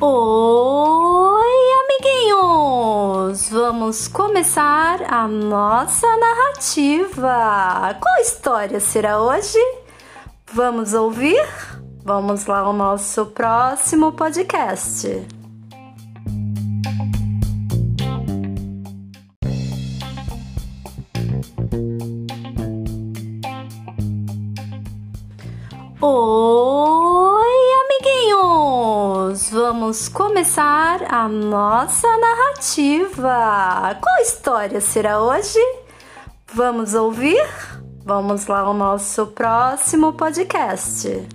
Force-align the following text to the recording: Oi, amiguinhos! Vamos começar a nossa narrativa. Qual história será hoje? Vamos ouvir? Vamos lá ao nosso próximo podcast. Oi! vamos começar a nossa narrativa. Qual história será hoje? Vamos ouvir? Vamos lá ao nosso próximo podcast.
Oi, 0.00 1.72
amiguinhos! 1.82 3.48
Vamos 3.50 4.06
começar 4.06 5.02
a 5.12 5.26
nossa 5.26 6.06
narrativa. 6.18 7.98
Qual 8.00 8.20
história 8.20 8.78
será 8.78 9.20
hoje? 9.20 9.58
Vamos 10.52 10.94
ouvir? 10.94 11.44
Vamos 12.04 12.46
lá 12.46 12.60
ao 12.60 12.72
nosso 12.72 13.26
próximo 13.26 14.12
podcast. 14.12 15.26
Oi! 26.00 26.97
vamos 29.58 30.08
começar 30.08 31.02
a 31.12 31.28
nossa 31.28 32.06
narrativa. 32.18 33.98
Qual 34.00 34.22
história 34.22 34.80
será 34.80 35.20
hoje? 35.20 35.58
Vamos 36.54 36.94
ouvir? 36.94 37.44
Vamos 38.04 38.46
lá 38.46 38.60
ao 38.60 38.72
nosso 38.72 39.26
próximo 39.26 40.12
podcast. 40.12 41.26